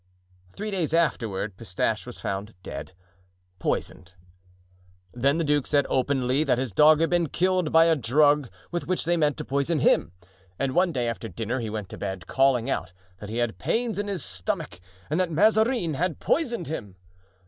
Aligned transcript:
Three 0.55 0.71
days 0.71 0.95
afterward 0.95 1.57
Pistache 1.57 2.07
was 2.07 2.19
found 2.19 2.55
dead—poisoned. 2.63 4.15
Then 5.13 5.37
the 5.37 5.43
duke 5.43 5.67
said 5.67 5.85
openly 5.89 6.43
that 6.43 6.57
his 6.57 6.73
dog 6.73 7.01
had 7.01 7.11
been 7.11 7.29
killed 7.29 7.71
by 7.71 7.85
a 7.85 7.95
drug 7.95 8.49
with 8.71 8.87
which 8.87 9.05
they 9.05 9.15
meant 9.15 9.37
to 9.37 9.45
poison 9.45 9.77
him; 9.77 10.11
and 10.57 10.73
one 10.73 10.91
day 10.91 11.07
after 11.07 11.29
dinner 11.29 11.59
he 11.59 11.69
went 11.69 11.87
to 11.89 11.99
bed, 11.99 12.25
calling 12.25 12.67
out 12.67 12.93
that 13.19 13.29
he 13.29 13.37
had 13.37 13.59
pains 13.59 13.99
in 13.99 14.07
his 14.07 14.25
stomach 14.25 14.79
and 15.07 15.19
that 15.19 15.29
Mazarin 15.29 15.93
had 15.93 16.19
poisoned 16.19 16.65
him. 16.65 16.95